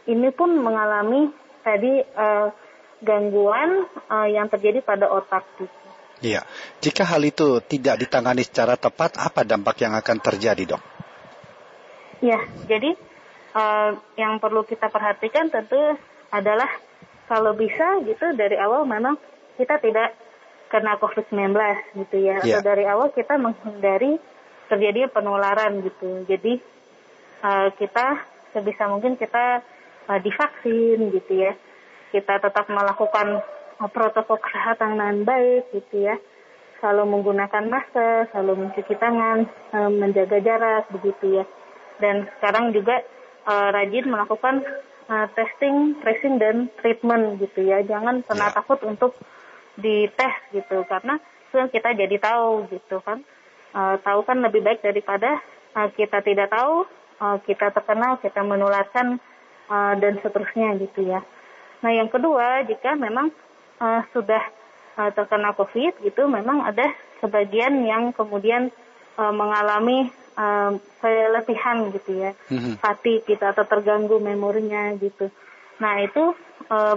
ini 0.06 0.30
pun 0.30 0.54
mengalami 0.62 1.34
tadi 1.66 2.04
uh, 2.04 2.54
gangguan 3.02 3.88
uh, 4.12 4.28
yang 4.30 4.48
terjadi 4.48 4.80
pada 4.86 5.10
otak 5.10 5.44
gitu. 5.58 5.83
Iya, 6.24 6.48
jika 6.80 7.04
hal 7.04 7.20
itu 7.28 7.60
tidak 7.68 8.00
ditangani 8.00 8.48
secara 8.48 8.80
tepat, 8.80 9.20
apa 9.20 9.44
dampak 9.44 9.76
yang 9.84 9.92
akan 9.92 10.18
terjadi, 10.24 10.64
dok? 10.64 10.84
Iya, 12.24 12.40
jadi 12.64 12.96
uh, 13.52 13.92
yang 14.16 14.40
perlu 14.40 14.64
kita 14.64 14.88
perhatikan 14.88 15.52
tentu 15.52 15.76
adalah 16.32 16.72
kalau 17.28 17.52
bisa 17.60 18.00
gitu 18.08 18.32
dari 18.40 18.56
awal 18.56 18.88
memang 18.88 19.20
kita 19.60 19.84
tidak 19.84 20.16
kena 20.72 20.98
COVID-19 20.98 21.54
gitu 22.08 22.18
ya. 22.24 22.40
Yeah. 22.42 22.64
Atau 22.64 22.72
dari 22.72 22.84
awal 22.88 23.12
kita 23.12 23.38
menghindari 23.38 24.18
terjadi 24.72 25.12
penularan 25.12 25.86
gitu. 25.86 26.26
Jadi 26.26 26.58
uh, 27.46 27.70
kita 27.78 28.24
sebisa 28.56 28.90
mungkin 28.90 29.20
kita 29.20 29.62
uh, 30.10 30.20
divaksin 30.24 31.14
gitu 31.14 31.34
ya. 31.36 31.54
Kita 32.10 32.42
tetap 32.42 32.70
melakukan 32.70 33.42
protokol 33.80 34.38
kesehatan 34.42 34.98
dengan 34.98 35.18
baik 35.26 35.72
gitu 35.74 36.08
ya. 36.10 36.16
Selalu 36.80 37.16
menggunakan 37.16 37.64
masker, 37.72 38.28
selalu 38.36 38.68
mencuci 38.68 38.96
tangan, 39.00 39.48
uh, 39.72 39.92
menjaga 39.92 40.38
jarak 40.44 40.84
begitu 40.92 41.42
ya. 41.42 41.46
Dan 41.98 42.28
sekarang 42.38 42.76
juga 42.76 43.00
uh, 43.48 43.70
rajin 43.72 44.12
melakukan 44.12 44.64
uh, 45.08 45.28
testing, 45.32 45.96
tracing 46.04 46.40
dan 46.40 46.68
treatment 46.84 47.40
gitu 47.40 47.64
ya. 47.64 47.82
Jangan 47.88 48.24
pernah 48.28 48.52
yeah. 48.52 48.56
takut 48.56 48.80
untuk 48.84 49.16
dites 49.80 50.36
gitu 50.54 50.86
karena 50.86 51.18
itu 51.50 51.56
yang 51.58 51.72
kita 51.72 51.90
jadi 51.94 52.18
tahu 52.18 52.68
gitu 52.70 53.02
kan. 53.02 53.22
Uh, 53.74 53.98
tahu 54.06 54.22
kan 54.22 54.38
lebih 54.38 54.62
baik 54.62 54.86
daripada 54.86 55.42
uh, 55.74 55.90
kita 55.98 56.22
tidak 56.22 56.54
tahu, 56.54 56.86
uh, 57.22 57.38
kita 57.42 57.74
terkena, 57.74 58.22
kita 58.22 58.46
menularkan 58.46 59.18
uh, 59.70 59.94
dan 59.98 60.22
seterusnya 60.22 60.78
gitu 60.78 61.10
ya. 61.10 61.26
Nah 61.82 61.92
yang 61.92 62.08
kedua 62.08 62.64
jika 62.70 62.94
memang 62.94 63.34
uh, 63.84 64.02
sudah 64.16 64.40
uh, 64.96 65.12
terkena 65.12 65.52
COVID 65.52 66.00
gitu, 66.00 66.32
memang 66.32 66.64
ada 66.64 66.88
sebagian 67.20 67.84
yang 67.84 68.16
kemudian 68.16 68.72
uh, 69.20 69.34
mengalami 69.36 70.08
um, 70.40 70.80
keletihan 71.04 71.92
gitu 71.92 72.24
ya, 72.24 72.32
mm-hmm. 72.48 72.80
hati 72.80 73.20
kita 73.28 73.52
atau 73.52 73.68
terganggu 73.68 74.24
memorinya 74.24 74.96
gitu. 74.96 75.28
Nah 75.84 76.00
itu 76.00 76.32
uh, 76.72 76.96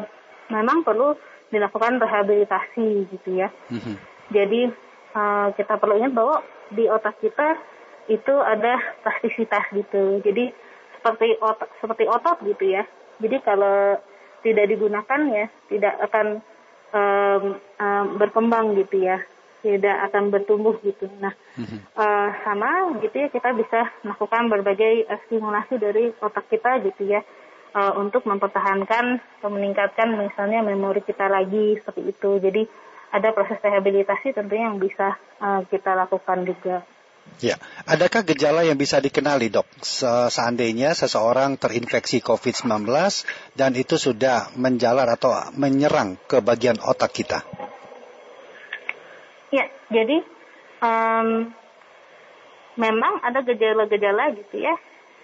memang 0.48 0.86
perlu 0.86 1.18
dilakukan 1.50 1.98
rehabilitasi 1.98 3.10
gitu 3.10 3.30
ya. 3.34 3.50
Mm-hmm. 3.70 3.96
Jadi 4.30 4.60
uh, 5.14 5.48
kita 5.54 5.74
perlu 5.78 5.98
ingat 5.98 6.14
bahwa 6.14 6.42
di 6.70 6.86
otak 6.90 7.18
kita 7.22 7.58
itu 8.06 8.34
ada 8.38 8.78
plastisitas 9.02 9.66
gitu. 9.74 10.22
Jadi 10.22 10.50
seperti 10.98 11.38
otot, 11.38 11.70
seperti 11.78 12.04
otot 12.06 12.38
gitu 12.42 12.64
ya. 12.66 12.82
Jadi 13.22 13.36
kalau 13.42 13.98
tidak 14.42 14.66
digunakan 14.70 15.20
ya 15.30 15.46
tidak 15.70 15.94
akan 16.06 16.42
um, 16.92 17.58
um, 17.80 18.04
berkembang 18.18 18.76
gitu 18.78 19.02
ya 19.02 19.22
tidak 19.66 19.96
akan 20.10 20.30
bertumbuh 20.30 20.78
gitu. 20.86 21.10
Nah, 21.18 21.34
mm-hmm. 21.58 21.78
uh, 21.98 22.30
sama 22.46 22.94
gitu 23.02 23.16
ya 23.18 23.28
kita 23.34 23.50
bisa 23.56 23.90
melakukan 24.06 24.46
berbagai 24.46 25.10
uh, 25.10 25.18
stimulasi 25.26 25.82
dari 25.82 26.14
otak 26.22 26.46
kita 26.46 26.78
gitu 26.86 27.10
ya 27.10 27.26
uh, 27.74 27.92
untuk 27.98 28.22
mempertahankan 28.30 29.18
atau 29.40 29.50
meningkatkan 29.50 30.14
misalnya 30.14 30.62
memori 30.62 31.02
kita 31.02 31.26
lagi 31.26 31.82
seperti 31.82 32.14
itu. 32.14 32.30
Jadi 32.38 32.62
ada 33.10 33.34
proses 33.34 33.58
rehabilitasi 33.58 34.34
tentunya 34.34 34.70
yang 34.70 34.78
bisa 34.78 35.18
uh, 35.42 35.66
kita 35.66 35.98
lakukan 35.98 36.46
juga. 36.46 36.86
Ya, 37.36 37.60
adakah 37.84 38.24
gejala 38.24 38.64
yang 38.64 38.80
bisa 38.80 38.96
dikenali 38.96 39.52
dok 39.52 39.68
seandainya 39.84 40.96
seseorang 40.96 41.60
terinfeksi 41.60 42.24
COVID-19 42.24 42.88
dan 43.52 43.76
itu 43.76 44.00
sudah 44.00 44.56
menjalar 44.56 45.04
atau 45.12 45.36
menyerang 45.52 46.16
ke 46.24 46.40
bagian 46.40 46.80
otak 46.80 47.12
kita? 47.12 47.44
Ya, 49.52 49.68
jadi 49.92 50.24
um, 50.80 51.52
memang 52.80 53.20
ada 53.20 53.44
gejala-gejala 53.44 54.32
gitu 54.32 54.56
ya, 54.56 54.72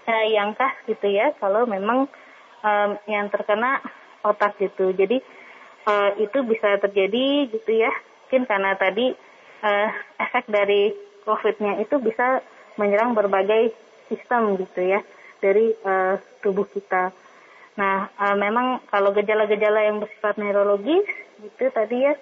eh, 0.05 0.37
yang 0.37 0.53
khas 0.53 0.85
gitu 0.85 1.09
ya, 1.09 1.33
kalau 1.41 1.65
memang 1.65 2.13
um, 2.61 2.91
yang 3.09 3.33
terkena 3.33 3.81
otak 4.21 4.61
gitu. 4.61 4.93
Jadi 4.93 5.17
uh, 5.89 6.13
itu 6.21 6.45
bisa 6.45 6.77
terjadi 6.77 7.57
gitu 7.57 7.73
ya, 7.73 7.93
mungkin 8.29 8.45
karena 8.45 8.77
tadi 8.77 9.17
uh, 9.65 9.89
efek 10.21 10.45
dari 10.53 11.12
COVID-nya 11.25 11.83
itu 11.83 11.99
bisa 12.03 12.43
menyerang 12.77 13.13
berbagai 13.13 13.73
sistem 14.09 14.57
gitu 14.61 14.81
ya 14.83 15.01
dari 15.43 15.75
uh, 15.83 16.17
tubuh 16.41 16.67
kita. 16.71 17.11
Nah, 17.77 18.13
uh, 18.21 18.37
memang 18.37 18.85
kalau 18.93 19.17
gejala-gejala 19.17 19.81
yang 19.89 19.99
bersifat 19.99 20.37
neurologis 20.37 21.09
gitu 21.43 21.73
tadi 21.73 22.07
ya 22.07 22.15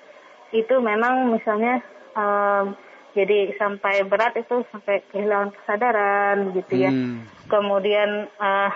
itu 0.51 0.75
memang 0.83 1.31
misalnya 1.31 1.85
um, 2.15 2.75
jadi 3.15 3.55
sampai 3.59 4.07
berat 4.07 4.39
itu 4.39 4.63
sampai 4.71 5.03
kehilangan 5.11 5.51
kesadaran 5.55 6.55
gitu 6.55 6.75
ya. 6.79 6.91
Hmm. 6.91 7.27
Kemudian 7.51 8.31
uh, 8.39 8.71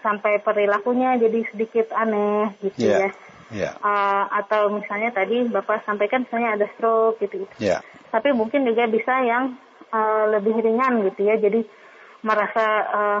sampai 0.00 0.38
perilakunya 0.40 1.18
jadi 1.18 1.44
sedikit 1.50 1.90
aneh 1.94 2.54
gitu 2.62 2.86
yeah. 2.86 2.98
ya. 2.98 3.00
Yeah. 3.00 3.12
Ya. 3.50 3.70
Uh, 3.82 4.24
atau 4.30 4.70
misalnya 4.70 5.10
tadi 5.10 5.42
Bapak 5.50 5.82
sampaikan 5.82 6.22
misalnya 6.22 6.54
ada 6.54 6.66
stroke 6.78 7.18
gitu. 7.18 7.42
gitu. 7.42 7.54
Yeah. 7.58 7.82
Tapi 8.14 8.30
mungkin 8.30 8.62
juga 8.62 8.86
bisa 8.86 9.26
yang 9.26 9.58
uh, 9.92 10.24
lebih 10.38 10.56
ringan 10.62 11.06
gitu 11.10 11.26
ya. 11.26 11.36
Jadi 11.38 11.62
merasa 12.24 12.66
uh, 12.90 13.20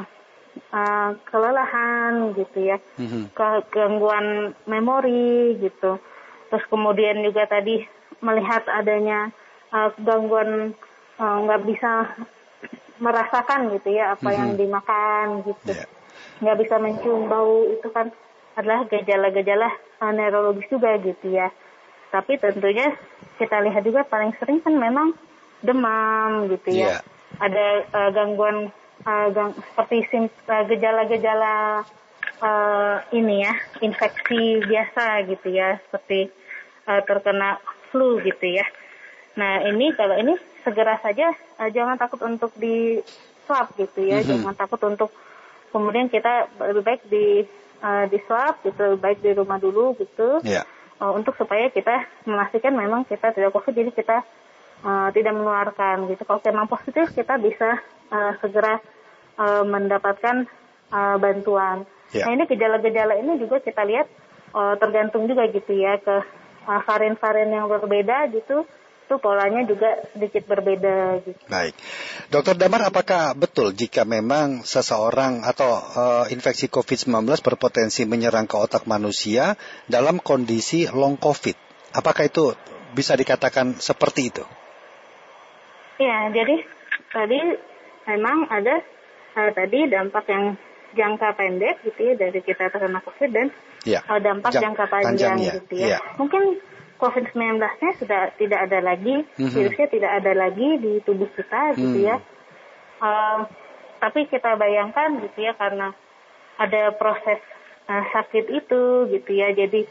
uh, 0.72 1.10
kelelahan 1.28 2.34
gitu 2.34 2.58
ya. 2.58 2.78
Mm-hmm. 2.98 3.22
Kegangguan 3.34 4.56
memori 4.66 5.58
gitu. 5.58 5.98
Terus 6.50 6.64
kemudian 6.66 7.22
juga 7.22 7.46
tadi 7.46 7.82
melihat 8.20 8.66
adanya 8.68 9.30
uh, 9.72 9.90
gangguan 10.00 10.74
nggak 11.20 11.60
uh, 11.60 11.66
bisa 11.68 11.92
merasakan 13.00 13.72
gitu 13.76 13.96
ya 13.96 14.14
apa 14.14 14.20
mm 14.20 14.28
-hmm. 14.28 14.38
yang 14.38 14.50
mm-hmm. 14.52 14.62
dimakan 14.68 15.26
gitu 15.48 15.72
yeah. 15.72 15.88
nggak 16.44 16.58
bisa 16.60 16.74
mencium 16.76 17.28
bau 17.28 17.64
itu 17.68 17.88
kan 17.92 18.12
adalah 18.56 18.84
gejala-gejala 18.88 19.68
uh, 20.04 20.12
neurologis 20.12 20.68
juga 20.68 21.00
gitu 21.00 21.32
ya 21.32 21.48
tapi 22.12 22.36
tentunya 22.36 22.92
kita 23.40 23.56
lihat 23.64 23.82
juga 23.86 24.04
paling 24.04 24.36
sering 24.36 24.60
kan 24.60 24.76
memang 24.76 25.16
demam 25.60 26.48
gitu 26.48 26.72
ya 26.76 26.98
yeah. 26.98 27.00
ada 27.40 27.66
uh, 27.92 28.10
gangguan 28.12 28.72
uh, 29.04 29.28
gang, 29.32 29.52
seperti 29.56 30.28
uh, 30.48 30.64
gejala-gejala 30.68 31.84
uh, 32.40 32.96
ini 33.12 33.44
ya 33.44 33.54
infeksi 33.84 34.64
biasa 34.64 35.24
gitu 35.28 35.48
ya 35.52 35.78
seperti 35.88 36.28
uh, 36.88 37.00
terkena 37.04 37.60
flu 37.92 38.20
gitu 38.24 38.46
ya. 38.48 38.66
Nah 39.36 39.64
ini 39.68 39.92
kalau 39.94 40.16
ini 40.18 40.36
segera 40.64 40.98
saja 41.00 41.32
uh, 41.60 41.70
jangan 41.70 41.96
takut 41.96 42.20
untuk 42.24 42.52
di 42.56 43.00
swab 43.46 43.72
gitu 43.76 44.04
ya, 44.04 44.20
mm 44.20 44.24
-hmm. 44.24 44.30
jangan 44.30 44.54
takut 44.56 44.80
untuk 44.86 45.10
kemudian 45.70 46.10
kita 46.10 46.50
lebih 46.60 46.82
baik 46.82 47.02
di 47.08 47.46
uh, 47.82 48.04
di 48.10 48.18
swab 48.26 48.60
gitu 48.66 48.96
lebih 48.96 49.00
baik 49.00 49.18
di 49.22 49.30
rumah 49.36 49.58
dulu 49.60 49.96
gitu. 49.98 50.42
Yeah. 50.44 50.66
Uh, 51.00 51.16
untuk 51.16 51.32
supaya 51.40 51.72
kita 51.72 52.04
memastikan 52.28 52.76
memang 52.76 53.08
kita 53.08 53.32
tidak 53.32 53.56
covid 53.56 53.72
jadi 53.72 53.88
kita 53.88 54.20
uh, 54.84 55.08
tidak 55.12 55.32
menularkan 55.36 56.08
gitu. 56.10 56.22
Kalau 56.24 56.40
memang 56.44 56.68
positif 56.68 57.12
kita 57.12 57.36
bisa 57.40 57.80
uh, 58.12 58.32
segera 58.40 58.80
uh, 59.36 59.64
mendapatkan 59.64 60.48
uh, 60.92 61.16
bantuan. 61.16 61.88
Yeah. 62.10 62.26
Nah 62.26 62.32
ini 62.40 62.44
gejala-gejala 62.50 63.18
ini 63.22 63.38
juga 63.38 63.62
kita 63.62 63.86
lihat 63.86 64.06
uh, 64.52 64.74
tergantung 64.76 65.30
juga 65.30 65.46
gitu 65.48 65.72
ya 65.72 65.96
ke 66.02 66.16
varian-varian 66.66 67.50
uh, 67.50 67.56
yang 67.56 67.66
berbeda 67.66 68.30
gitu 68.34 68.66
itu 69.10 69.18
polanya 69.18 69.66
juga 69.66 70.06
sedikit 70.14 70.46
berbeda 70.46 71.26
gitu. 71.26 71.42
Baik. 71.50 71.74
Dokter 72.30 72.54
Damar 72.54 72.94
apakah 72.94 73.34
betul 73.34 73.74
jika 73.74 74.06
memang 74.06 74.62
seseorang 74.62 75.42
atau 75.42 75.82
uh, 75.82 76.24
infeksi 76.30 76.70
COVID-19 76.70 77.26
berpotensi 77.42 78.06
menyerang 78.06 78.46
ke 78.46 78.54
otak 78.54 78.86
manusia 78.86 79.58
dalam 79.90 80.22
kondisi 80.22 80.86
long 80.94 81.18
COVID? 81.18 81.58
Apakah 81.90 82.30
itu 82.30 82.54
bisa 82.94 83.18
dikatakan 83.18 83.82
seperti 83.82 84.30
itu? 84.30 84.46
Ya, 86.00 86.32
jadi 86.32 86.64
tadi 87.12 87.40
memang 88.08 88.48
ada 88.48 88.80
uh, 89.36 89.50
tadi 89.52 89.84
dampak 89.92 90.24
yang 90.32 90.56
jangka 90.96 91.36
pendek 91.36 91.84
gitu 91.84 92.00
ya 92.00 92.14
dari 92.16 92.40
kita 92.40 92.72
terkena 92.72 93.04
COVID 93.04 93.30
dan 93.30 93.52
ya. 93.84 94.00
uh, 94.08 94.16
dampak 94.16 94.50
Jang, 94.56 94.72
jangka 94.72 94.88
panjang, 94.88 95.12
panjang 95.12 95.36
ya. 95.44 95.52
gitu 95.60 95.74
ya. 95.76 95.88
ya. 95.94 95.98
Mungkin 96.16 96.56
COVID-19-nya 97.00 97.90
sudah 98.00 98.32
tidak 98.36 98.60
ada 98.64 98.78
lagi, 98.80 99.24
mm-hmm. 99.24 99.52
virusnya 99.52 99.88
tidak 99.92 100.12
ada 100.24 100.32
lagi 100.36 100.68
di 100.80 100.92
tubuh 101.04 101.28
kita 101.36 101.76
gitu 101.76 101.98
mm. 102.00 102.08
ya. 102.08 102.16
Uh, 103.00 103.44
tapi 104.00 104.24
kita 104.28 104.56
bayangkan 104.56 105.20
gitu 105.20 105.44
ya 105.44 105.52
karena 105.56 105.92
ada 106.56 106.96
proses 106.96 107.40
uh, 107.88 108.04
sakit 108.12 108.48
itu 108.48 109.08
gitu 109.12 109.30
ya, 109.32 109.52
jadi 109.52 109.84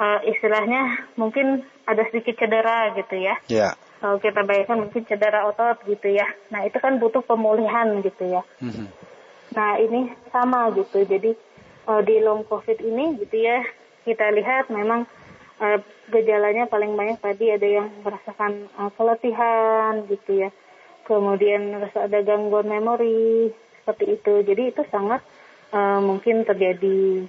uh, 0.00 0.20
istilahnya 0.28 1.12
mungkin 1.20 1.64
ada 1.84 2.08
sedikit 2.08 2.40
cedera 2.40 2.96
gitu 2.96 3.20
ya. 3.20 3.36
Yeah 3.52 3.76
kalau 4.02 4.18
kita 4.18 4.42
bayangkan 4.42 4.82
mungkin 4.82 5.06
cedera 5.06 5.46
otot 5.46 5.78
gitu 5.86 6.10
ya. 6.10 6.26
Nah 6.50 6.66
itu 6.66 6.74
kan 6.82 6.98
butuh 6.98 7.22
pemulihan 7.22 8.02
gitu 8.02 8.34
ya. 8.34 8.42
Mm-hmm. 8.58 8.86
Nah 9.54 9.78
ini 9.78 10.10
sama 10.34 10.74
gitu. 10.74 11.06
Jadi 11.06 11.38
uh, 11.86 12.02
di 12.02 12.18
long 12.18 12.42
covid 12.42 12.82
ini 12.82 13.14
gitu 13.22 13.38
ya 13.38 13.62
kita 14.02 14.34
lihat 14.34 14.74
memang 14.74 15.06
uh, 15.62 15.78
gejalanya 16.10 16.66
paling 16.66 16.98
banyak 16.98 17.22
tadi 17.22 17.54
ada 17.54 17.62
yang 17.62 17.94
merasakan 18.02 18.66
uh, 18.74 18.90
keletihan 18.98 20.02
gitu 20.10 20.50
ya. 20.50 20.50
Kemudian 21.06 21.70
rasa 21.78 22.10
ada 22.10 22.26
gangguan 22.26 22.66
memori 22.66 23.54
seperti 23.78 24.18
itu. 24.18 24.34
Jadi 24.42 24.62
itu 24.74 24.82
sangat 24.90 25.22
uh, 25.70 26.02
mungkin 26.02 26.42
terjadi 26.42 27.22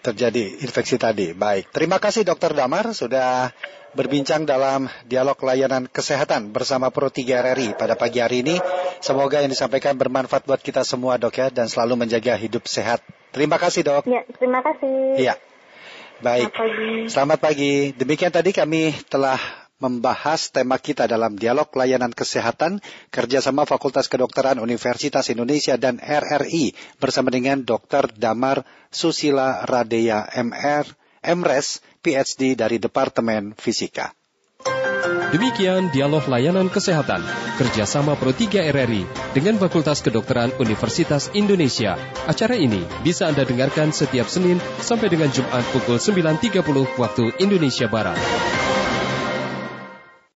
terjadi 0.00 0.64
infeksi 0.64 0.96
tadi. 0.96 1.36
Baik, 1.36 1.68
terima 1.70 2.00
kasih 2.00 2.24
Dokter 2.24 2.56
Damar 2.56 2.90
sudah 2.96 3.52
berbincang 3.92 4.46
dalam 4.46 4.86
dialog 5.06 5.34
layanan 5.42 5.90
kesehatan 5.90 6.54
bersama 6.54 6.88
Pro 6.94 7.10
3 7.10 7.26
RRI 7.26 7.68
pada 7.74 7.98
pagi 7.98 8.22
hari 8.22 8.42
ini. 8.42 8.56
Semoga 9.02 9.42
yang 9.42 9.50
disampaikan 9.50 9.96
bermanfaat 9.98 10.46
buat 10.46 10.62
kita 10.62 10.86
semua 10.86 11.18
dok 11.18 11.36
ya 11.36 11.48
dan 11.50 11.66
selalu 11.66 12.06
menjaga 12.06 12.36
hidup 12.38 12.64
sehat. 12.70 13.02
Terima 13.34 13.58
kasih 13.58 13.82
dok. 13.86 14.02
Ya, 14.06 14.22
terima 14.38 14.62
kasih. 14.62 14.94
Iya. 15.18 15.34
Baik. 16.20 16.52
Selamat 16.52 16.60
pagi. 16.60 16.92
Selamat 17.08 17.38
pagi. 17.40 17.74
Demikian 17.96 18.32
tadi 18.32 18.50
kami 18.52 18.92
telah 19.08 19.40
membahas 19.80 20.52
tema 20.52 20.76
kita 20.76 21.08
dalam 21.08 21.34
dialog 21.34 21.66
layanan 21.72 22.12
kesehatan 22.12 22.78
kerjasama 23.08 23.64
Fakultas 23.64 24.06
Kedokteran 24.06 24.60
Universitas 24.60 25.32
Indonesia 25.32 25.80
dan 25.80 25.98
RRI 25.98 26.76
bersama 27.00 27.32
dengan 27.32 27.64
Dr. 27.64 28.12
Damar 28.14 28.62
Susila 28.92 29.64
Radeya 29.64 30.28
MR, 30.36 30.84
MRes, 31.24 31.80
PhD 32.04 32.54
dari 32.54 32.76
Departemen 32.76 33.56
Fisika. 33.56 34.12
Demikian 35.30 35.94
dialog 35.94 36.26
layanan 36.26 36.66
kesehatan 36.66 37.22
kerjasama 37.54 38.18
Pro 38.18 38.34
3 38.34 38.66
RRI 38.74 39.06
dengan 39.30 39.62
Fakultas 39.62 40.02
Kedokteran 40.02 40.50
Universitas 40.58 41.30
Indonesia. 41.38 41.94
Acara 42.26 42.58
ini 42.58 42.82
bisa 43.06 43.30
Anda 43.30 43.46
dengarkan 43.46 43.94
setiap 43.94 44.26
Senin 44.26 44.58
sampai 44.82 45.06
dengan 45.06 45.30
Jumat 45.30 45.62
pukul 45.70 46.02
9.30 46.02 46.98
waktu 46.98 47.24
Indonesia 47.38 47.86
Barat. 47.86 48.18